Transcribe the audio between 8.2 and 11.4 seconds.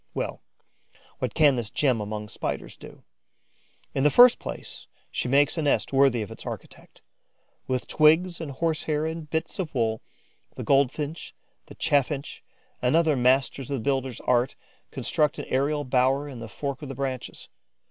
and horse hair and bits of wool, the Goldfinch,